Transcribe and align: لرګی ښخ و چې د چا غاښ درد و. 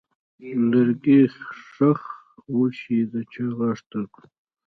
لرګی 0.71 1.21
ښخ 1.71 2.01
و 2.55 2.59
چې 2.79 2.95
د 3.11 3.13
چا 3.31 3.45
غاښ 3.57 3.79
درد 3.91 4.11
و. 4.17 4.21